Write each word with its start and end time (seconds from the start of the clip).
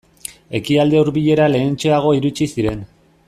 Ekialde 0.59 0.99
Hurbilera 1.01 1.51
lehentxeago 1.57 2.17
iritsi 2.21 2.49
ziren. 2.57 2.85